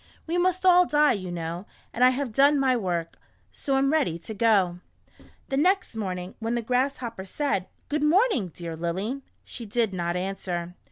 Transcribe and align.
"We 0.25 0.39
must 0.39 0.65
all 0.65 0.87
die, 0.87 1.11
you 1.13 1.31
know, 1.31 1.67
and 1.93 2.03
I 2.03 2.09
have 2.09 2.31
done 2.33 2.59
my 2.59 2.75
work, 2.75 3.17
so 3.51 3.77
am 3.77 3.93
ready 3.93 4.17
to 4.17 4.33
go." 4.33 4.79
The 5.49 5.57
next 5.57 5.95
morning, 5.95 6.33
when 6.39 6.55
the 6.55 6.63
Grasshopper 6.63 7.23
said," 7.23 7.67
Good 7.87 8.01
morning, 8.01 8.47
dear 8.51 8.75
Lily," 8.75 9.21
she 9.45 9.67
did 9.67 9.93
not 9.93 10.15
answer. 10.15 10.73